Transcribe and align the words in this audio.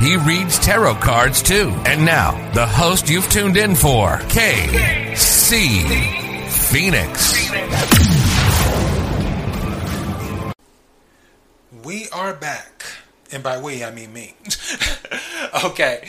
He 0.00 0.16
reads 0.16 0.58
tarot 0.58 0.96
cards 0.96 1.42
too. 1.42 1.72
And 1.86 2.04
now, 2.04 2.32
the 2.52 2.66
host 2.66 3.08
you've 3.08 3.28
tuned 3.30 3.56
in 3.56 3.74
for, 3.74 4.18
KC 4.28 5.80
Phoenix. 6.50 7.50
We 11.84 12.08
are 12.10 12.34
back. 12.34 12.84
And 13.32 13.42
by 13.42 13.60
we, 13.60 13.84
I 13.84 13.90
mean 13.90 14.12
me. 14.12 14.34
okay. 15.64 16.08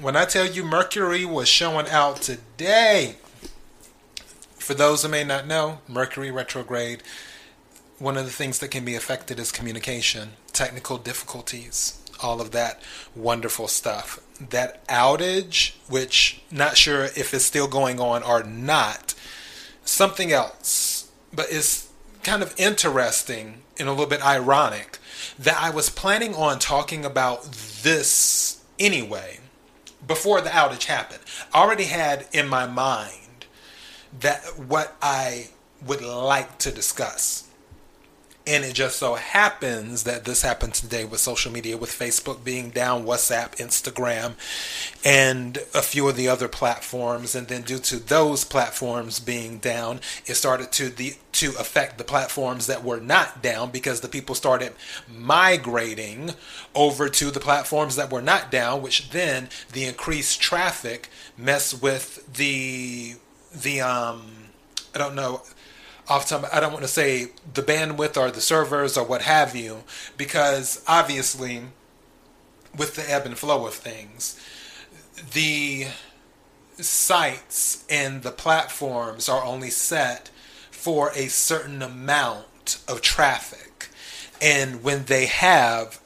when 0.00 0.16
I 0.16 0.24
tell 0.24 0.46
you 0.46 0.64
Mercury 0.64 1.24
was 1.24 1.48
showing 1.48 1.86
out 1.88 2.22
today, 2.22 3.16
for 4.58 4.72
those 4.72 5.02
who 5.02 5.08
may 5.08 5.24
not 5.24 5.46
know, 5.46 5.80
Mercury 5.88 6.30
retrograde, 6.30 7.02
one 7.98 8.16
of 8.16 8.24
the 8.24 8.30
things 8.30 8.58
that 8.60 8.70
can 8.70 8.84
be 8.84 8.94
affected 8.94 9.38
is 9.38 9.52
communication, 9.52 10.30
technical 10.52 10.96
difficulties, 10.96 12.00
all 12.22 12.40
of 12.40 12.50
that 12.52 12.80
wonderful 13.14 13.68
stuff. 13.68 14.20
That 14.40 14.86
outage, 14.86 15.74
which 15.88 16.40
not 16.50 16.78
sure 16.78 17.04
if 17.04 17.34
it's 17.34 17.44
still 17.44 17.68
going 17.68 18.00
on 18.00 18.22
or 18.22 18.42
not, 18.42 19.14
something 19.84 20.32
else, 20.32 21.10
but 21.30 21.46
it's 21.50 21.90
kind 22.22 22.42
of 22.42 22.54
interesting 22.58 23.62
and 23.78 23.86
a 23.86 23.92
little 23.92 24.06
bit 24.06 24.24
ironic 24.24 24.98
that 25.38 25.58
I 25.60 25.68
was 25.68 25.90
planning 25.90 26.34
on 26.34 26.58
talking 26.58 27.04
about 27.04 27.52
this 27.82 28.62
anyway 28.78 29.39
before 30.06 30.40
the 30.40 30.50
outage 30.50 30.84
happened. 30.84 31.20
I 31.52 31.60
already 31.60 31.84
had 31.84 32.26
in 32.32 32.48
my 32.48 32.66
mind 32.66 33.46
that 34.20 34.42
what 34.58 34.96
I 35.00 35.48
would 35.86 36.02
like 36.02 36.58
to 36.58 36.72
discuss. 36.72 37.49
And 38.46 38.64
it 38.64 38.72
just 38.74 38.98
so 38.98 39.14
happens 39.14 40.04
that 40.04 40.24
this 40.24 40.42
happened 40.42 40.72
today 40.74 41.04
with 41.04 41.20
social 41.20 41.52
media, 41.52 41.76
with 41.76 41.90
Facebook 41.90 42.42
being 42.42 42.70
down, 42.70 43.04
WhatsApp, 43.04 43.56
Instagram, 43.58 44.32
and 45.04 45.58
a 45.74 45.82
few 45.82 46.08
of 46.08 46.16
the 46.16 46.28
other 46.28 46.48
platforms. 46.48 47.34
And 47.34 47.48
then 47.48 47.62
due 47.62 47.78
to 47.80 47.96
those 47.98 48.44
platforms 48.44 49.20
being 49.20 49.58
down, 49.58 50.00
it 50.24 50.34
started 50.34 50.72
to 50.72 50.88
the 50.88 51.14
to 51.32 51.50
affect 51.60 51.98
the 51.98 52.04
platforms 52.04 52.66
that 52.66 52.82
were 52.82 53.00
not 53.00 53.42
down 53.42 53.70
because 53.70 54.00
the 54.00 54.08
people 54.08 54.34
started 54.34 54.72
migrating 55.08 56.30
over 56.74 57.08
to 57.08 57.30
the 57.30 57.40
platforms 57.40 57.96
that 57.96 58.10
were 58.10 58.22
not 58.22 58.50
down, 58.50 58.82
which 58.82 59.10
then 59.10 59.48
the 59.72 59.84
increased 59.84 60.40
traffic 60.40 61.08
messed 61.36 61.82
with 61.82 62.26
the 62.32 63.14
the 63.54 63.82
um 63.82 64.22
I 64.94 64.98
don't 64.98 65.14
know 65.14 65.42
off 66.10 66.28
time 66.28 66.44
I 66.52 66.60
don't 66.60 66.72
want 66.72 66.84
to 66.84 66.88
say 66.88 67.28
the 67.54 67.62
bandwidth 67.62 68.16
or 68.16 68.30
the 68.30 68.40
servers 68.40 68.98
or 68.98 69.04
what 69.04 69.22
have 69.22 69.56
you 69.56 69.84
because 70.16 70.84
obviously 70.86 71.62
with 72.76 72.96
the 72.96 73.10
ebb 73.10 73.26
and 73.26 73.38
flow 73.38 73.66
of 73.66 73.74
things 73.74 74.38
the 75.32 75.86
sites 76.82 77.84
and 77.88 78.22
the 78.22 78.30
platforms 78.30 79.28
are 79.28 79.44
only 79.44 79.70
set 79.70 80.30
for 80.70 81.10
a 81.14 81.26
certain 81.28 81.82
amount 81.82 82.80
of 82.88 83.02
traffic. 83.02 83.88
And 84.40 84.82
when 84.82 85.04
they 85.04 85.26
have 85.26 86.00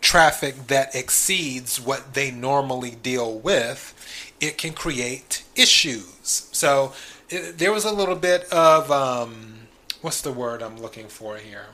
traffic 0.00 0.68
that 0.68 0.94
exceeds 0.94 1.80
what 1.80 2.14
they 2.14 2.30
normally 2.30 2.92
deal 2.92 3.38
with 3.38 3.92
it 4.40 4.58
can 4.58 4.72
create 4.72 5.42
issues. 5.56 6.48
So 6.52 6.92
it, 7.28 7.58
there 7.58 7.72
was 7.72 7.84
a 7.84 7.92
little 7.92 8.16
bit 8.16 8.50
of 8.52 8.90
um, 8.90 9.54
what's 10.00 10.20
the 10.20 10.32
word 10.32 10.62
I'm 10.62 10.78
looking 10.78 11.08
for 11.08 11.36
here? 11.36 11.66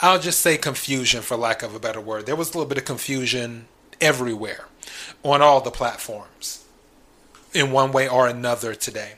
I'll 0.00 0.18
just 0.18 0.40
say 0.40 0.56
confusion 0.56 1.22
for 1.22 1.36
lack 1.36 1.62
of 1.62 1.74
a 1.74 1.80
better 1.80 2.00
word. 2.00 2.26
There 2.26 2.36
was 2.36 2.50
a 2.50 2.52
little 2.52 2.68
bit 2.68 2.78
of 2.78 2.84
confusion 2.84 3.66
everywhere 4.00 4.66
on 5.22 5.42
all 5.42 5.60
the 5.60 5.70
platforms 5.70 6.64
in 7.52 7.70
one 7.72 7.92
way 7.92 8.08
or 8.08 8.26
another 8.26 8.74
today. 8.74 9.14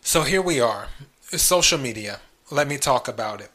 So 0.00 0.22
here 0.22 0.42
we 0.42 0.60
are. 0.60 0.88
Social 1.22 1.78
media. 1.78 2.20
Let 2.50 2.68
me 2.68 2.76
talk 2.76 3.08
about 3.08 3.40
it. 3.40 3.50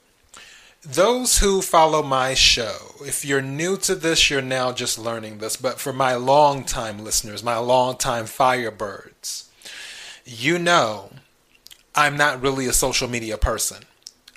Those 0.81 1.39
who 1.39 1.61
follow 1.61 2.01
my 2.01 2.34
show, 2.34 2.95
if 3.01 3.25
you're 3.25 3.41
new 3.41 3.78
to 3.78 3.95
this, 3.95 4.29
you're 4.29 4.41
now 4.41 4.72
just 4.72 4.97
learning 4.97 5.39
this, 5.39 5.57
but 5.57 5.79
for 5.79 5.91
my 5.91 6.16
long-time 6.16 7.03
listeners, 7.03 7.44
my 7.44 7.57
long-time 7.57 8.25
Firebirds, 8.25 9.47
you 10.27 10.59
know 10.59 11.09
I'm 11.95 12.17
not 12.17 12.41
really 12.41 12.67
a 12.67 12.73
social 12.73 13.07
media 13.07 13.38
person. 13.38 13.83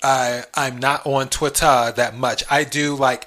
I 0.02 0.44
I'm 0.54 0.78
not 0.78 1.06
on 1.06 1.28
Twitter 1.28 1.92
that 1.94 2.16
much. 2.16 2.42
I 2.50 2.64
do 2.64 2.94
like 2.94 3.26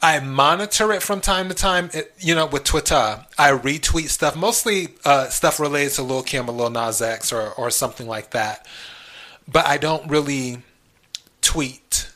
I 0.00 0.20
monitor 0.20 0.92
it 0.92 1.02
from 1.02 1.20
time 1.20 1.48
to 1.48 1.54
time. 1.54 1.90
It, 1.94 2.12
you 2.18 2.34
know, 2.34 2.46
with 2.46 2.64
Twitter, 2.64 3.24
I 3.38 3.50
retweet 3.52 4.08
stuff, 4.08 4.36
mostly 4.36 4.88
uh, 5.04 5.28
stuff 5.28 5.58
related 5.58 5.92
to 5.94 6.02
Lil 6.02 6.22
Kim 6.22 6.48
or 6.48 6.52
Lil 6.52 6.70
Nas 6.70 7.00
X 7.00 7.32
or 7.32 7.52
or 7.52 7.70
something 7.70 8.06
like 8.06 8.30
that. 8.30 8.66
But 9.50 9.66
I 9.66 9.76
don't 9.76 10.08
really 10.08 10.58
tweet. 11.40 12.10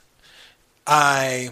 I 0.87 1.51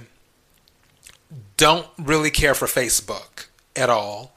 don't 1.56 1.86
really 1.98 2.30
care 2.30 2.54
for 2.54 2.66
Facebook 2.66 3.46
at 3.74 3.90
all 3.90 4.35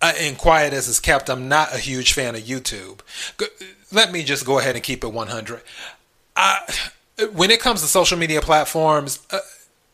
uh, 0.00 0.12
and 0.18 0.38
quiet 0.38 0.72
as 0.72 0.88
it's 0.88 1.00
kept, 1.00 1.28
I'm 1.28 1.48
not 1.48 1.74
a 1.74 1.78
huge 1.78 2.12
fan 2.12 2.34
of 2.34 2.42
YouTube. 2.42 3.00
Let 3.92 4.12
me 4.12 4.22
just 4.22 4.46
go 4.46 4.58
ahead 4.58 4.74
and 4.74 4.84
keep 4.84 5.04
it 5.04 5.12
100. 5.12 5.62
I, 6.36 6.74
when 7.32 7.50
it 7.50 7.60
comes 7.60 7.82
to 7.82 7.86
social 7.86 8.18
media 8.18 8.40
platforms, 8.40 9.26
uh, 9.30 9.40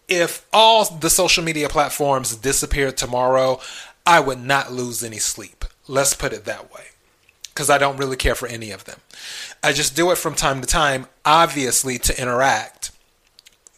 if 0.09 0.47
all 0.53 0.85
the 0.85 1.11
social 1.11 1.43
media 1.43 1.69
platforms 1.69 2.37
disappeared 2.37 2.97
tomorrow, 2.97 3.61
I 4.07 4.21
would 4.21 4.41
not 4.41 4.73
lose 4.73 5.03
any 5.03 5.19
sleep. 5.19 5.65
Let's 5.89 6.15
put 6.15 6.33
it 6.33 6.45
that 6.45 6.73
way. 6.73 6.85
Because 7.49 7.71
I 7.71 7.79
don't 7.79 7.97
really 7.97 8.17
care 8.17 8.35
for 8.35 8.47
any 8.47 8.71
of 8.71 8.85
them. 8.85 9.01
I 9.63 9.73
just 9.73 9.97
do 9.97 10.11
it 10.11 10.19
from 10.19 10.35
time 10.35 10.61
to 10.61 10.67
time, 10.67 11.07
obviously, 11.25 11.99
to 12.01 12.21
interact 12.21 12.93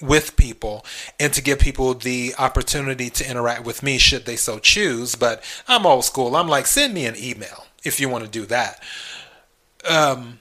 with 0.00 0.36
people 0.36 0.84
and 1.18 1.32
to 1.32 1.42
give 1.42 1.58
people 1.58 1.94
the 1.94 2.34
opportunity 2.38 3.10
to 3.10 3.28
interact 3.28 3.64
with 3.64 3.82
me 3.82 3.98
should 3.98 4.26
they 4.26 4.36
so 4.36 4.58
choose. 4.58 5.14
But 5.14 5.42
I'm 5.66 5.86
old 5.86 6.04
school. 6.04 6.36
I'm 6.36 6.48
like, 6.48 6.66
send 6.66 6.94
me 6.94 7.06
an 7.06 7.16
email 7.16 7.66
if 7.84 8.00
you 8.00 8.08
want 8.08 8.24
to 8.24 8.30
do 8.30 8.46
that. 8.46 8.82
Um, 9.88 10.40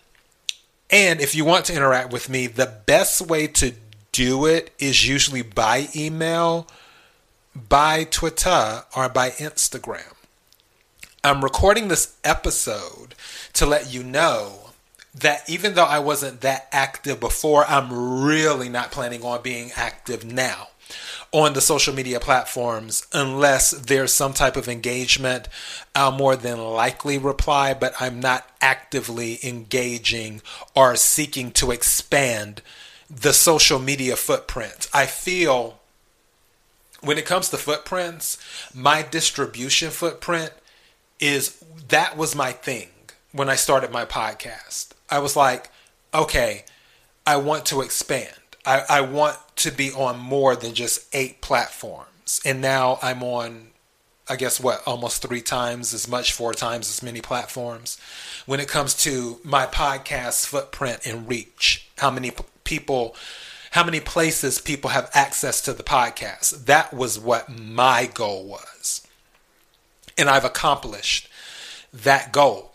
and 0.89 1.19
if 1.19 1.35
you 1.35 1.45
want 1.45 1.65
to 1.65 1.75
interact 1.75 2.11
with 2.11 2.29
me, 2.29 2.47
the 2.47 2.71
best 2.85 3.21
way 3.21 3.47
to 3.47 3.73
do 4.11 4.45
it 4.45 4.71
is 4.79 5.07
usually 5.07 5.41
by 5.41 5.89
email, 5.95 6.67
by 7.55 8.03
Twitter, 8.05 8.83
or 8.95 9.09
by 9.09 9.31
Instagram. 9.31 10.13
I'm 11.23 11.43
recording 11.43 11.87
this 11.87 12.15
episode 12.23 13.15
to 13.53 13.65
let 13.65 13.91
you 13.93 14.01
know 14.01 14.66
that 15.19 15.49
even 15.49 15.75
though 15.75 15.85
I 15.85 15.99
wasn't 15.99 16.41
that 16.41 16.67
active 16.71 17.19
before, 17.19 17.65
I'm 17.65 18.23
really 18.23 18.69
not 18.69 18.91
planning 18.91 19.23
on 19.23 19.41
being 19.41 19.71
active 19.75 20.23
now 20.23 20.69
on 21.31 21.53
the 21.53 21.61
social 21.61 21.93
media 21.93 22.19
platforms 22.19 23.05
unless 23.11 23.71
there's 23.71 24.13
some 24.13 24.33
type 24.33 24.55
of 24.55 24.67
engagement. 24.67 25.47
I'll 25.93 26.11
more 26.11 26.35
than 26.35 26.57
likely 26.57 27.17
reply, 27.17 27.73
but 27.73 27.93
I'm 27.99 28.19
not 28.19 28.49
actively 28.61 29.39
engaging 29.43 30.41
or 30.75 30.95
seeking 30.95 31.51
to 31.53 31.71
expand 31.71 32.61
the 33.09 33.33
social 33.33 33.79
media 33.79 34.15
footprint. 34.15 34.89
I 34.93 35.05
feel 35.05 35.79
when 37.01 37.17
it 37.17 37.25
comes 37.25 37.49
to 37.49 37.57
footprints, 37.57 38.37
my 38.73 39.01
distribution 39.01 39.89
footprint 39.89 40.51
is 41.19 41.63
that 41.89 42.17
was 42.17 42.35
my 42.35 42.51
thing 42.51 42.89
when 43.31 43.49
I 43.49 43.55
started 43.55 43.91
my 43.91 44.05
podcast. 44.05 44.93
I 45.09 45.19
was 45.19 45.35
like, 45.35 45.69
okay, 46.13 46.65
I 47.25 47.37
want 47.37 47.65
to 47.67 47.81
expand. 47.81 48.33
I, 48.65 48.83
I 48.89 49.01
want 49.01 49.37
to 49.57 49.71
be 49.71 49.91
on 49.91 50.19
more 50.19 50.55
than 50.55 50.73
just 50.73 51.07
eight 51.13 51.41
platforms. 51.41 52.41
And 52.45 52.61
now 52.61 52.99
I'm 53.01 53.23
on, 53.23 53.67
I 54.29 54.35
guess, 54.35 54.59
what, 54.59 54.81
almost 54.85 55.21
three 55.21 55.41
times 55.41 55.93
as 55.93 56.07
much, 56.07 56.33
four 56.33 56.53
times 56.53 56.89
as 56.89 57.01
many 57.01 57.21
platforms 57.21 57.97
when 58.45 58.59
it 58.59 58.67
comes 58.67 58.93
to 59.03 59.39
my 59.43 59.65
podcast 59.65 60.45
footprint 60.45 61.05
and 61.05 61.27
reach. 61.29 61.87
How 61.97 62.11
many 62.11 62.31
people, 62.67 63.15
how 63.71 63.83
many 63.83 63.99
places 63.99 64.59
people 64.59 64.89
have 64.89 65.09
access 65.13 65.61
to 65.61 65.73
the 65.73 65.83
podcast. 65.83 66.65
That 66.65 66.93
was 66.93 67.17
what 67.17 67.49
my 67.49 68.09
goal 68.13 68.45
was. 68.45 69.07
And 70.17 70.29
I've 70.29 70.45
accomplished 70.45 71.29
that 71.93 72.31
goal. 72.31 72.73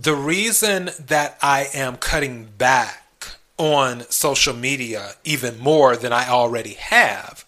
The 0.00 0.14
reason 0.14 0.90
that 1.06 1.36
I 1.42 1.66
am 1.74 1.96
cutting 1.96 2.50
back 2.56 3.32
on 3.56 4.02
social 4.10 4.54
media 4.54 5.14
even 5.24 5.58
more 5.58 5.96
than 5.96 6.12
I 6.12 6.28
already 6.28 6.74
have 6.74 7.44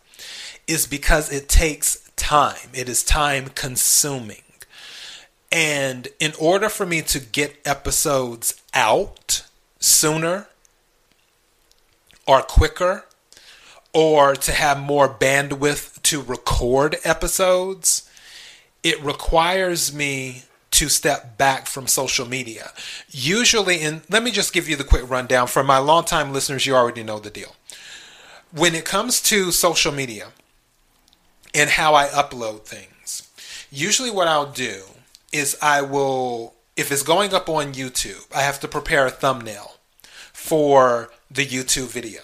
is 0.67 0.85
because 0.85 1.33
it 1.33 1.49
takes 1.49 2.11
time. 2.17 2.71
It 2.75 2.89
is 2.89 3.05
time 3.05 3.51
consuming. 3.55 4.43
And 5.53 6.09
in 6.19 6.33
order 6.41 6.69
for 6.69 6.85
me 6.85 7.03
to 7.03 7.21
get 7.21 7.57
episodes 7.65 8.61
out 8.75 9.47
sooner 9.79 10.49
or 12.27 12.43
quicker, 12.43 13.05
or 13.93 14.35
to 14.35 14.51
have 14.51 14.81
more 14.81 15.09
bandwidth 15.09 16.03
to 16.03 16.21
record 16.21 16.97
episodes, 17.05 18.11
it 18.83 19.01
requires 19.05 19.95
me 19.95 20.43
to 20.81 20.89
step 20.89 21.37
back 21.37 21.67
from 21.67 21.87
social 21.87 22.27
media. 22.27 22.73
Usually, 23.11 23.83
and 23.83 24.01
let 24.09 24.23
me 24.23 24.31
just 24.31 24.55
give 24.55 24.67
you 24.67 24.77
the 24.77 24.83
quick 24.83 25.09
rundown. 25.11 25.47
For 25.47 25.63
my 25.63 25.77
longtime 25.77 26.33
listeners, 26.33 26.65
you 26.65 26.75
already 26.75 27.03
know 27.03 27.19
the 27.19 27.29
deal. 27.29 27.55
When 28.51 28.75
it 28.75 28.87
comes 28.87 29.21
to 29.25 29.53
social 29.53 29.93
media 29.93 30.29
and 31.55 31.69
how 31.69 31.95
I 31.95 32.07
upload 32.07 32.63
things, 32.63 33.29
usually 33.71 34.11
what 34.11 34.27
I'll 34.27 34.51
do 34.51 34.85
is 35.35 35.55
I 35.61 35.83
will, 35.83 36.55
if 36.79 36.91
it's 36.91 37.03
going 37.03 37.35
up 37.35 37.51
on 37.51 37.75
YouTube, 37.75 38.27
I 38.35 38.41
have 38.41 38.59
to 38.61 38.67
prepare 38.67 39.05
a 39.05 39.11
thumbnail 39.11 39.73
for 40.33 41.11
the 41.31 41.45
YouTube 41.45 41.89
video. 41.89 42.23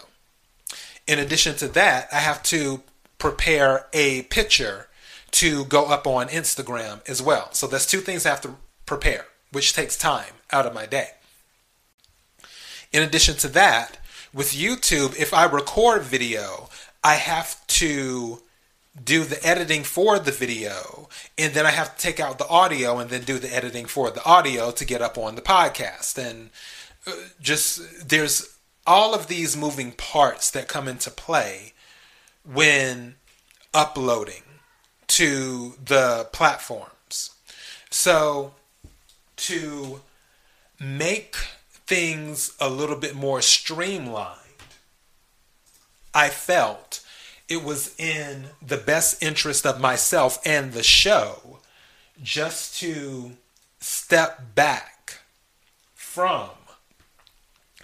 In 1.07 1.19
addition 1.19 1.57
to 1.57 1.69
that, 1.69 2.09
I 2.11 2.21
have 2.21 2.43
to 2.45 2.81
prepare 3.19 3.87
a 3.93 4.23
picture 4.23 4.86
to 5.37 5.67
go 5.67 5.85
up 5.85 6.07
on 6.07 6.29
Instagram 6.29 7.07
as 7.07 7.21
well. 7.21 7.53
So 7.53 7.67
there's 7.67 7.87
two 7.87 8.01
things 8.01 8.25
I 8.25 8.31
have 8.31 8.41
to 8.41 8.57
prepare, 8.87 9.27
which 9.53 9.75
takes 9.75 9.95
time 9.95 10.33
out 10.51 10.65
of 10.65 10.73
my 10.73 10.87
day. 10.87 11.11
In 12.91 13.03
addition 13.03 13.37
to 13.37 13.49
that, 13.49 13.99
with 14.33 14.53
YouTube, 14.53 15.15
if 15.19 15.35
I 15.35 15.45
record 15.45 16.03
video, 16.03 16.71
I 17.05 17.17
have 17.17 17.67
to 17.67 18.41
do 19.05 19.25
the 19.25 19.47
editing 19.47 19.85
for 19.85 20.19
the 20.19 20.33
video 20.33 21.11
and 21.37 21.53
then 21.53 21.67
I 21.67 21.71
have 21.71 21.95
to 21.95 22.03
take 22.03 22.19
out 22.19 22.39
the 22.39 22.49
audio 22.49 22.99
and 22.99 23.11
then 23.11 23.25
do 23.25 23.39
the 23.39 23.55
editing 23.55 23.85
for 23.85 24.11
the 24.11 24.25
audio 24.25 24.71
to 24.71 24.85
get 24.87 25.03
up 25.03 25.19
on 25.19 25.35
the 25.35 25.43
podcast 25.43 26.17
and 26.17 26.49
uh, 27.07 27.13
just 27.39 28.09
there's 28.09 28.57
all 28.87 29.15
of 29.15 29.27
these 29.27 29.55
moving 29.55 29.93
parts 29.93 30.51
that 30.53 30.67
come 30.67 30.89
into 30.89 31.11
play 31.11 31.75
when 32.43 33.17
uploading 33.75 34.46
to 35.09 35.75
the 35.85 36.29
platforms. 36.33 37.35
So 37.91 38.55
to 39.37 40.01
make 40.81 41.37
things 41.87 42.55
a 42.61 42.69
little 42.69 42.97
bit 42.97 43.15
more 43.15 43.41
streamlined, 43.41 44.41
I 46.15 46.29
felt 46.29 47.05
it 47.49 47.63
was 47.63 47.95
in 47.99 48.47
the 48.67 48.77
best 48.77 49.23
interest 49.23 49.67
of 49.67 49.81
myself 49.81 50.39
and 50.45 50.73
the 50.73 50.83
show 50.83 51.59
just 52.23 52.79
to 52.81 53.33
step 53.79 54.55
back 54.55 55.21
from 55.95 56.51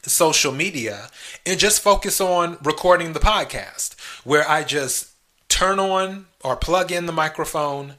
social 0.08 0.52
media 0.52 1.08
and 1.46 1.60
just 1.60 1.80
focus 1.80 2.20
on 2.20 2.58
recording 2.62 3.12
the 3.12 3.20
podcast 3.20 3.94
where 4.24 4.48
I 4.48 4.64
just 4.64 5.11
turn 5.52 5.78
on 5.78 6.26
or 6.42 6.56
plug 6.56 6.90
in 6.90 7.04
the 7.04 7.12
microphone 7.12 7.94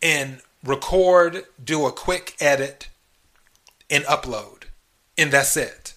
and 0.00 0.40
record, 0.64 1.44
do 1.62 1.84
a 1.84 1.92
quick 1.92 2.34
edit, 2.40 2.88
and 3.90 4.02
upload. 4.04 4.64
And 5.18 5.30
that's 5.30 5.58
it. 5.58 5.92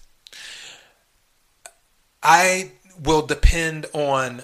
I 2.22 2.72
will 3.02 3.22
depend 3.22 3.86
on 3.94 4.42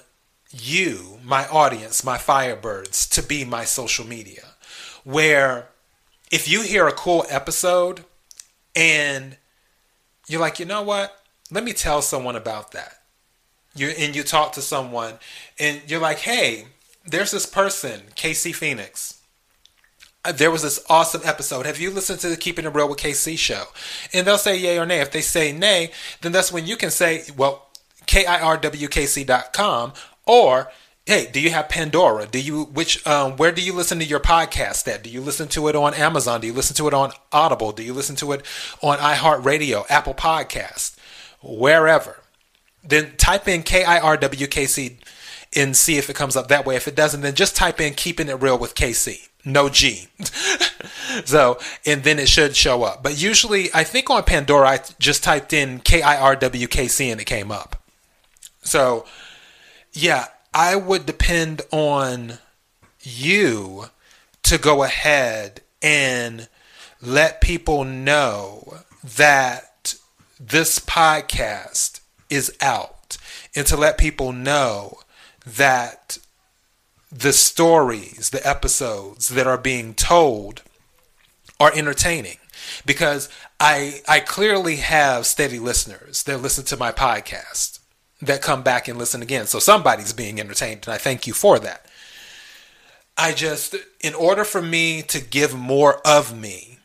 you, 0.51 1.19
my 1.23 1.47
audience, 1.49 2.03
my 2.03 2.17
Firebirds, 2.17 3.09
to 3.11 3.23
be 3.23 3.45
my 3.45 3.65
social 3.65 4.07
media. 4.07 4.47
Where 5.05 5.69
if 6.31 6.49
you 6.49 6.63
hear 6.63 6.89
a 6.89 6.93
cool 6.93 7.27
episode 7.29 8.05
and 8.75 9.37
you're 10.27 10.41
like, 10.41 10.59
you 10.59 10.65
know 10.65 10.83
what? 10.83 11.21
Let 11.51 11.65
me 11.65 11.75
tell 11.75 12.01
someone 12.01 12.37
about 12.37 12.73
that 12.73 13.04
you 13.75 13.89
and 13.89 14.15
you 14.15 14.23
talk 14.23 14.53
to 14.53 14.63
someone 14.63 15.15
and 15.59 15.81
you're 15.87 16.01
like, 16.01 16.19
hey, 16.19 16.67
there's 17.07 17.31
this 17.31 17.47
person, 17.47 18.03
KC 18.17 18.55
Phoenix. 18.55 19.21
Uh, 20.25 20.33
there 20.33 20.51
was 20.51 20.63
this 20.63 20.83
awesome 20.89 21.21
episode. 21.25 21.67
Have 21.67 21.79
you 21.79 21.91
listened 21.91 22.21
to 22.21 22.29
the 22.29 22.37
Keeping 22.37 22.65
It 22.65 22.75
Real 22.75 22.89
with 22.89 22.99
KC 22.99 23.37
show? 23.37 23.65
And 24.13 24.27
they'll 24.27 24.39
say 24.39 24.57
yay 24.57 24.79
or 24.79 24.87
nay. 24.87 25.01
If 25.01 25.13
they 25.13 25.21
say 25.21 25.53
nay, 25.53 25.91
then 26.23 26.33
that's 26.33 26.51
when 26.51 26.67
you 26.67 26.77
can 26.77 26.91
say, 26.91 27.25
well, 27.37 27.69
KIRWKC.com 28.07 29.93
or 30.27 30.71
hey 31.07 31.29
do 31.31 31.41
you 31.41 31.51
have 31.51 31.69
pandora 31.69 32.27
do 32.27 32.41
you 32.41 32.65
which 32.65 33.07
um, 33.07 33.37
where 33.37 33.53
do 33.53 33.63
you 33.63 33.75
listen 33.75 33.99
to 33.99 34.05
your 34.05 34.21
podcast 34.21 34.89
at 34.89 35.03
do 35.03 35.11
you 35.11 35.21
listen 35.21 35.47
to 35.49 35.69
it 35.69 35.77
on 35.77 35.93
amazon 35.95 36.41
do 36.41 36.47
you 36.47 36.53
listen 36.53 36.75
to 36.75 36.89
it 36.89 36.95
on 36.95 37.13
audible 37.31 37.73
do 37.73 37.83
you 37.83 37.93
listen 37.93 38.17
to 38.17 38.33
it 38.33 38.43
on 38.81 38.97
iheartradio 38.99 39.85
apple 39.91 40.15
podcast 40.15 40.97
wherever 41.43 42.24
then 42.87 43.17
type 43.17 43.49
in 43.49 43.63
KIRWKC 43.63 44.97
and 45.57 45.77
see 45.77 45.97
if 45.97 46.11
it 46.11 46.17
comes 46.17 46.37
up 46.37 46.49
that 46.49 46.67
way. 46.67 46.77
If 46.77 46.89
it 46.89 46.95
doesn't, 46.97 47.21
then 47.21 47.35
just 47.35 47.57
type 47.57 47.81
in 47.81 47.95
keeping 47.95 48.29
it 48.29 48.35
real 48.35 48.59
with 48.59 48.75
KC. 48.75 49.29
No 49.45 49.69
G. 49.69 50.09
so, 51.25 51.59
and 51.85 52.03
then 52.03 52.19
it 52.19 52.29
should 52.29 52.57
show 52.57 52.83
up. 52.83 53.03
But 53.03 53.21
usually, 53.21 53.69
I 53.75 53.85
think 53.85 54.11
on 54.11 54.25
Pandora, 54.25 54.69
I 54.69 54.81
just 54.99 55.23
typed 55.23 55.53
in 55.53 55.81
KIRWKC 55.81 57.13
and 57.13 57.21
it 57.21 57.25
came 57.25 57.53
up. 57.53 57.83
So, 58.63 59.05
yeah, 59.93 60.27
I 60.53 60.77
would 60.77 61.05
depend 61.05 61.63
on 61.71 62.39
you 63.03 63.87
to 64.45 64.59
go 64.59 64.83
ahead 64.83 65.61
and 65.83 66.49
let 67.03 67.41
people 67.41 67.85
know 67.85 68.79
that 69.03 69.95
this 70.41 70.79
podcast 70.79 72.01
is 72.35 72.55
out 72.61 73.17
and 73.55 73.67
to 73.67 73.77
let 73.77 73.97
people 73.99 74.33
know 74.33 74.99
that 75.47 76.19
the 77.11 77.33
stories, 77.33 78.31
the 78.31 78.47
episodes 78.47 79.29
that 79.29 79.47
are 79.47 79.59
being 79.59 79.95
told 79.95 80.63
are 81.61 81.73
entertaining 81.75 82.39
because 82.85 83.29
I 83.61 84.03
I 84.09 84.21
clearly 84.21 84.77
have 84.77 85.27
steady 85.27 85.59
listeners 85.59 86.25
that 86.25 86.43
listen 86.43 86.65
to 86.65 86.77
my 86.77 86.91
podcast 86.91 87.79
that 88.21 88.43
come 88.43 88.63
back 88.63 88.89
and 88.89 88.99
listen 88.99 89.23
again. 89.23 89.47
So 89.47 89.59
somebody's 89.59 90.13
being 90.13 90.41
entertained 90.41 90.85
and 90.87 90.95
I 90.95 90.99
thank 90.99 91.27
you 91.27 91.35
for 91.35 91.59
that. 91.61 91.87
I 93.17 93.33
just 93.33 93.77
in 94.01 94.15
order 94.15 94.45
for 94.45 94.61
me 94.61 95.03
to 95.03 95.21
give 95.21 95.55
more 95.55 96.01
of 96.07 96.37
me, 96.37 96.79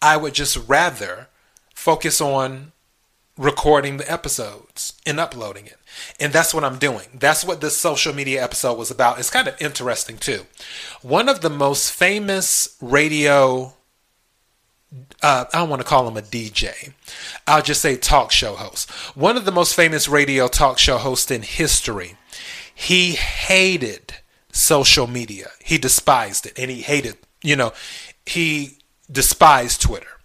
I 0.00 0.16
would 0.16 0.34
just 0.34 0.56
rather 0.68 1.28
focus 1.74 2.20
on 2.20 2.72
recording 3.38 3.96
the 3.96 4.12
episodes 4.12 4.94
and 5.06 5.18
uploading 5.18 5.66
it. 5.66 5.76
And 6.20 6.32
that's 6.32 6.52
what 6.52 6.64
I'm 6.64 6.78
doing. 6.78 7.06
That's 7.14 7.44
what 7.44 7.60
this 7.60 7.76
social 7.76 8.12
media 8.12 8.42
episode 8.42 8.76
was 8.76 8.90
about. 8.90 9.18
It's 9.18 9.30
kind 9.30 9.48
of 9.48 9.60
interesting 9.60 10.18
too. 10.18 10.44
One 11.00 11.28
of 11.28 11.40
the 11.40 11.50
most 11.50 11.92
famous 11.92 12.76
radio 12.82 13.74
uh, 15.22 15.44
I 15.52 15.58
don't 15.58 15.68
want 15.68 15.82
to 15.82 15.88
call 15.88 16.08
him 16.08 16.16
a 16.16 16.22
DJ. 16.22 16.94
I'll 17.46 17.62
just 17.62 17.82
say 17.82 17.96
talk 17.96 18.30
show 18.32 18.54
host. 18.54 18.90
One 19.14 19.36
of 19.36 19.44
the 19.44 19.52
most 19.52 19.74
famous 19.74 20.08
radio 20.08 20.48
talk 20.48 20.78
show 20.78 20.96
hosts 20.96 21.30
in 21.30 21.42
history. 21.42 22.16
He 22.74 23.12
hated 23.12 24.14
social 24.50 25.06
media. 25.06 25.48
He 25.62 25.76
despised 25.76 26.46
it 26.46 26.58
and 26.58 26.70
he 26.70 26.80
hated, 26.80 27.18
you 27.42 27.54
know, 27.54 27.72
he 28.24 28.78
despised 29.10 29.82
Twitter 29.82 30.17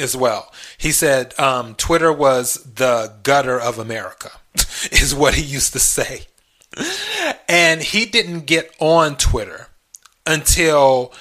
as 0.00 0.16
well. 0.16 0.52
He 0.78 0.92
said 0.92 1.38
um, 1.38 1.74
Twitter 1.74 2.12
was 2.12 2.54
the 2.64 3.12
gutter 3.22 3.60
of 3.60 3.78
America, 3.78 4.30
is 4.90 5.14
what 5.14 5.34
he 5.34 5.42
used 5.42 5.72
to 5.74 5.78
say. 5.78 6.22
And 7.48 7.82
he 7.82 8.06
didn't 8.06 8.46
get 8.46 8.74
on 8.78 9.16
Twitter 9.16 9.68
until 10.26 11.12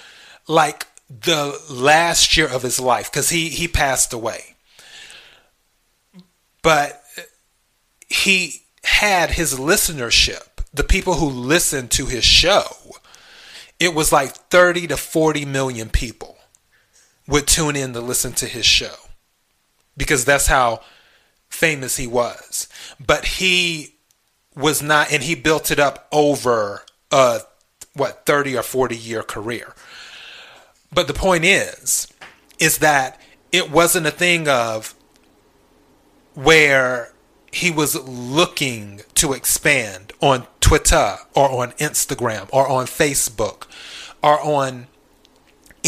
like 0.47 0.87
the 1.09 1.59
last 1.69 2.37
year 2.37 2.47
of 2.47 2.61
his 2.61 2.79
life 2.79 3.11
because 3.11 3.29
he 3.29 3.49
he 3.49 3.67
passed 3.67 4.13
away. 4.13 4.55
But 6.61 7.01
he 8.07 8.63
had 8.83 9.31
his 9.31 9.55
listenership, 9.55 10.47
the 10.73 10.83
people 10.83 11.15
who 11.15 11.29
listened 11.29 11.91
to 11.91 12.05
his 12.05 12.23
show. 12.25 12.63
It 13.79 13.95
was 13.95 14.11
like 14.11 14.31
30 14.31 14.87
to 14.87 14.97
40 14.97 15.45
million 15.45 15.89
people 15.89 16.38
would 17.29 17.47
tune 17.47 17.75
in 17.75 17.93
to 17.93 18.01
listen 18.01 18.33
to 18.33 18.47
his 18.47 18.65
show 18.65 18.95
because 19.95 20.25
that's 20.25 20.47
how 20.47 20.81
famous 21.47 21.97
he 21.97 22.07
was. 22.07 22.67
But 22.99 23.25
he 23.25 23.95
was 24.55 24.81
not, 24.81 25.11
and 25.13 25.23
he 25.23 25.35
built 25.35 25.71
it 25.71 25.79
up 25.79 26.07
over 26.11 26.83
a 27.11 27.41
what 27.93 28.25
30 28.25 28.57
or 28.57 28.63
40 28.63 28.97
year 28.97 29.23
career. 29.23 29.73
But 30.91 31.07
the 31.07 31.13
point 31.13 31.45
is, 31.45 32.07
is 32.59 32.79
that 32.79 33.21
it 33.51 33.71
wasn't 33.71 34.07
a 34.07 34.11
thing 34.11 34.47
of 34.47 34.95
where 36.33 37.13
he 37.51 37.71
was 37.71 37.95
looking 38.07 39.01
to 39.15 39.33
expand 39.33 40.13
on 40.21 40.47
Twitter 40.61 41.17
or 41.35 41.63
on 41.63 41.71
Instagram 41.73 42.47
or 42.51 42.67
on 42.67 42.85
Facebook 42.85 43.67
or 44.21 44.39
on 44.41 44.87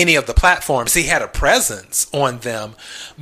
any 0.02 0.16
of 0.16 0.26
the 0.26 0.34
platforms. 0.34 0.94
He 0.94 1.04
had 1.04 1.22
a 1.22 1.28
presence 1.28 2.08
on 2.12 2.40
them, 2.40 2.76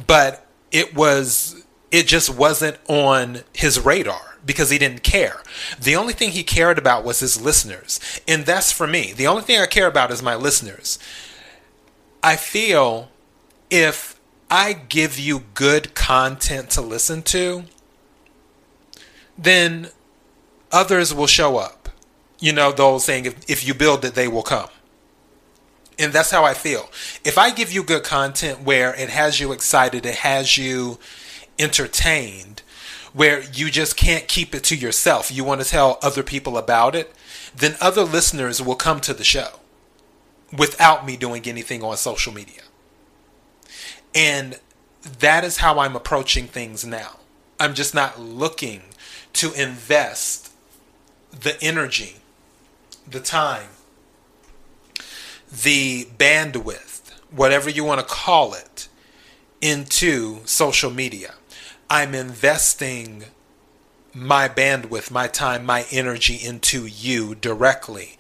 but 0.08 0.46
it 0.72 0.96
was 0.96 1.64
it 1.92 2.08
just 2.08 2.30
wasn't 2.30 2.78
on 2.88 3.42
his 3.54 3.80
radar 3.80 4.38
because 4.46 4.70
he 4.70 4.78
didn't 4.78 5.04
care. 5.04 5.42
The 5.80 5.96
only 5.96 6.14
thing 6.14 6.32
he 6.32 6.44
cared 6.44 6.78
about 6.78 7.04
was 7.04 7.20
his 7.20 7.42
listeners. 7.42 8.00
And 8.28 8.46
that's 8.46 8.72
for 8.72 8.88
me. 8.88 9.14
The 9.14 9.28
only 9.28 9.42
thing 9.42 9.60
I 9.60 9.66
care 9.66 9.88
about 9.88 10.12
is 10.12 10.22
my 10.22 10.36
listeners. 10.36 11.00
I 12.24 12.36
feel 12.36 13.10
if 13.70 14.20
I 14.50 14.74
give 14.74 15.20
you 15.20 15.44
good 15.54 15.94
content 15.94 16.70
to 16.72 16.82
listen 16.82 17.22
to, 17.24 17.66
then 19.38 19.90
others 20.72 21.14
will 21.14 21.28
show 21.28 21.58
up. 21.58 21.90
You 22.40 22.54
know, 22.54 22.72
the 22.72 22.84
old 22.84 23.02
saying, 23.02 23.26
if, 23.26 23.50
if 23.50 23.68
you 23.68 23.74
build 23.74 24.06
it, 24.06 24.16
they 24.16 24.28
will 24.28 24.44
come. 24.44 24.70
And 26.00 26.14
that's 26.14 26.32
how 26.32 26.46
I 26.46 26.54
feel. 26.54 26.90
If 27.26 27.38
I 27.38 27.52
give 27.52 27.74
you 27.74 27.84
good 27.84 28.04
content 28.04 28.62
where 28.62 28.96
it 28.96 29.10
has 29.10 29.40
you 29.42 29.52
excited, 29.52 30.06
it 30.06 30.16
has 30.16 30.58
you 30.58 30.98
entertained, 31.60 32.62
where 33.12 33.44
you 33.52 33.70
just 33.70 33.98
can't 33.98 34.28
keep 34.28 34.56
it 34.56 34.64
to 34.66 34.76
yourself, 34.78 35.30
you 35.30 35.44
want 35.44 35.62
to 35.62 35.68
tell 35.68 36.00
other 36.02 36.24
people 36.24 36.58
about 36.58 36.96
it, 36.96 37.14
then 37.56 37.76
other 37.82 38.04
listeners 38.04 38.62
will 38.62 38.76
come 38.76 39.02
to 39.02 39.14
the 39.14 39.26
show 39.26 39.60
without 40.58 41.06
me 41.06 41.18
doing 41.18 41.46
anything 41.46 41.84
on 41.84 41.98
social 41.98 42.34
media. 42.34 42.62
And 44.16 44.60
that 45.20 45.44
is 45.44 45.58
how 45.58 45.80
I'm 45.80 45.96
approaching 45.96 46.48
things 46.48 46.86
now. 46.86 47.18
I'm 47.60 47.74
just 47.74 47.94
not 47.94 48.20
looking 48.20 48.84
to 49.34 49.52
invest 49.54 50.52
the 51.32 51.62
energy, 51.62 52.18
the 53.06 53.20
time, 53.20 53.68
the 55.52 56.06
bandwidth, 56.18 57.12
whatever 57.32 57.70
you 57.70 57.84
want 57.84 58.00
to 58.00 58.06
call 58.06 58.54
it, 58.54 58.88
into 59.62 60.40
social 60.46 60.92
media. 60.92 61.34
I'm 61.90 62.14
investing 62.16 63.26
my 64.14 64.48
bandwidth, 64.48 65.12
my 65.12 65.28
time, 65.28 65.66
my 65.66 65.86
energy 65.92 66.36
into 66.36 66.86
you 66.86 67.36
directly 67.36 68.18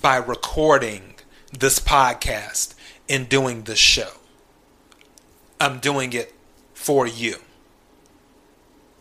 by 0.00 0.16
recording 0.16 1.14
this 1.56 1.78
podcast 1.78 2.74
and 3.08 3.28
doing 3.28 3.62
this 3.62 3.78
show. 3.78 4.10
I'm 5.60 5.78
doing 5.78 6.12
it 6.12 6.34
for 6.74 7.06
you, 7.06 7.36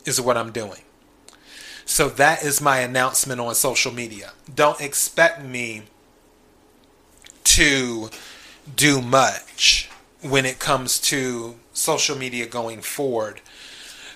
is 0.05 0.21
what 0.21 0.38
I'm 0.38 0.51
doing. 0.51 0.81
So 1.85 2.09
that 2.09 2.43
is 2.43 2.61
my 2.61 2.79
announcement 2.79 3.41
on 3.41 3.55
social 3.55 3.91
media. 3.91 4.33
Don't 4.53 4.79
expect 4.79 5.43
me 5.43 5.83
to 7.43 8.10
do 8.75 9.01
much 9.01 9.89
when 10.21 10.45
it 10.45 10.60
comes 10.60 11.00
to 11.00 11.55
social 11.74 12.17
media 12.17 12.45
going 12.45 12.81
forward. 12.81 13.41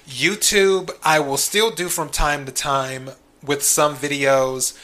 YouTube, 0.08 0.92
I 1.04 1.20
will 1.20 1.38
still 1.38 1.72
do 1.72 1.90
from 1.90 2.10
time 2.10 2.46
to 2.46 2.52
time 2.52 3.12
with 3.44 3.64
some 3.64 3.96
videos, 3.96 4.78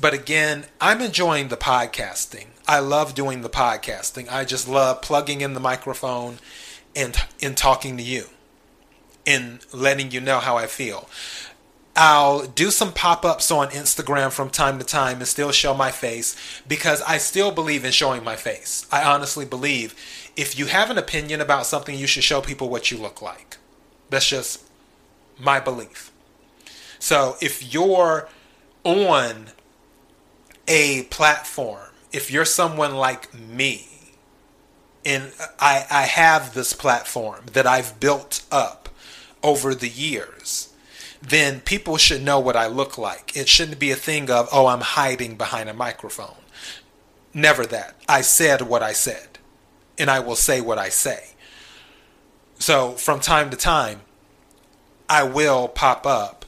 but 0.00 0.14
again, 0.14 0.66
I'm 0.80 1.00
enjoying 1.00 1.48
the 1.48 1.56
podcasting. 1.56 2.46
I 2.66 2.78
love 2.78 3.14
doing 3.14 3.42
the 3.42 3.48
podcasting. 3.48 4.30
I 4.30 4.44
just 4.44 4.68
love 4.68 5.02
plugging 5.02 5.40
in 5.40 5.54
the 5.54 5.60
microphone 5.60 6.38
and 6.94 7.16
and 7.42 7.56
talking 7.56 7.96
to 7.96 8.02
you 8.02 8.26
and 9.26 9.60
letting 9.72 10.10
you 10.10 10.20
know 10.20 10.38
how 10.38 10.56
I 10.56 10.66
feel. 10.66 11.08
I'll 12.00 12.46
do 12.46 12.70
some 12.70 12.92
pop 12.92 13.24
ups 13.24 13.50
on 13.50 13.70
Instagram 13.70 14.30
from 14.30 14.50
time 14.50 14.78
to 14.78 14.84
time 14.84 15.16
and 15.16 15.26
still 15.26 15.50
show 15.50 15.74
my 15.74 15.90
face 15.90 16.36
because 16.68 17.02
I 17.02 17.18
still 17.18 17.50
believe 17.50 17.84
in 17.84 17.90
showing 17.90 18.22
my 18.22 18.36
face. 18.36 18.86
I 18.92 19.02
honestly 19.02 19.44
believe 19.44 19.96
if 20.36 20.56
you 20.56 20.66
have 20.66 20.90
an 20.90 20.98
opinion 20.98 21.40
about 21.40 21.66
something, 21.66 21.98
you 21.98 22.06
should 22.06 22.22
show 22.22 22.40
people 22.40 22.68
what 22.68 22.92
you 22.92 22.98
look 22.98 23.20
like. 23.20 23.56
That's 24.10 24.28
just 24.28 24.62
my 25.40 25.58
belief. 25.58 26.12
So 27.00 27.34
if 27.40 27.74
you're 27.74 28.28
on 28.84 29.46
a 30.68 31.02
platform, 31.10 31.90
if 32.12 32.30
you're 32.30 32.44
someone 32.44 32.94
like 32.94 33.34
me, 33.34 33.88
and 35.04 35.32
I, 35.58 35.84
I 35.90 36.02
have 36.02 36.54
this 36.54 36.74
platform 36.74 37.46
that 37.54 37.66
I've 37.66 37.98
built 37.98 38.44
up 38.52 38.88
over 39.42 39.74
the 39.74 39.88
years 39.88 40.67
then 41.22 41.60
people 41.60 41.96
should 41.96 42.22
know 42.22 42.38
what 42.38 42.56
I 42.56 42.66
look 42.66 42.96
like. 42.98 43.36
It 43.36 43.48
shouldn't 43.48 43.78
be 43.78 43.90
a 43.90 43.96
thing 43.96 44.30
of, 44.30 44.48
oh, 44.52 44.66
I'm 44.66 44.80
hiding 44.80 45.36
behind 45.36 45.68
a 45.68 45.74
microphone. 45.74 46.36
Never 47.34 47.66
that. 47.66 47.96
I 48.08 48.20
said 48.20 48.62
what 48.62 48.82
I 48.82 48.92
said, 48.92 49.38
and 49.98 50.10
I 50.10 50.20
will 50.20 50.36
say 50.36 50.60
what 50.60 50.78
I 50.78 50.88
say. 50.88 51.30
So 52.58 52.92
from 52.92 53.20
time 53.20 53.50
to 53.50 53.56
time, 53.56 54.00
I 55.08 55.22
will 55.22 55.68
pop 55.68 56.06
up 56.06 56.44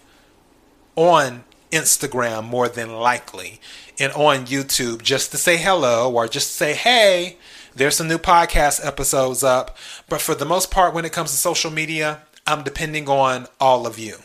on 0.97 1.45
Instagram 1.71 2.45
more 2.45 2.69
than 2.69 2.95
likely 2.95 3.61
and 3.99 4.13
on 4.13 4.47
YouTube 4.47 5.03
just 5.03 5.31
to 5.31 5.37
say 5.37 5.57
hello 5.57 6.13
or 6.13 6.27
just 6.27 6.53
say, 6.53 6.75
hey, 6.75 7.37
there's 7.75 7.97
some 7.97 8.09
new 8.09 8.19
podcast 8.19 8.85
episodes 8.85 9.43
up. 9.43 9.77
But 10.09 10.21
for 10.21 10.35
the 10.35 10.45
most 10.45 10.71
part, 10.71 10.95
when 10.95 11.05
it 11.05 11.13
comes 11.13 11.31
to 11.31 11.37
social 11.37 11.71
media, 11.71 12.23
I'm 12.47 12.65
depending 12.65 13.09
on 13.09 13.47
all 13.61 13.87
of 13.87 13.99
you. 13.99 14.17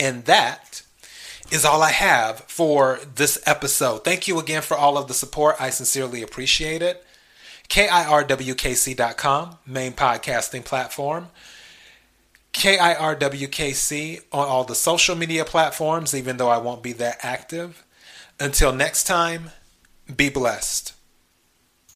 And 0.00 0.24
that 0.24 0.82
is 1.52 1.66
all 1.66 1.82
I 1.82 1.90
have 1.90 2.40
for 2.40 3.00
this 3.16 3.38
episode. 3.44 4.02
Thank 4.02 4.26
you 4.26 4.40
again 4.40 4.62
for 4.62 4.76
all 4.76 4.96
of 4.96 5.08
the 5.08 5.14
support. 5.14 5.56
I 5.60 5.68
sincerely 5.68 6.22
appreciate 6.22 6.80
it. 6.80 7.04
KIRWKC.com, 7.68 9.58
main 9.66 9.92
podcasting 9.92 10.64
platform. 10.64 11.28
KIRWKC 12.54 14.22
on 14.32 14.48
all 14.48 14.64
the 14.64 14.74
social 14.74 15.14
media 15.14 15.44
platforms, 15.44 16.14
even 16.14 16.38
though 16.38 16.48
I 16.48 16.58
won't 16.58 16.82
be 16.82 16.94
that 16.94 17.18
active. 17.20 17.84
Until 18.40 18.72
next 18.72 19.04
time, 19.04 19.50
be 20.16 20.30
blessed. 20.30 20.94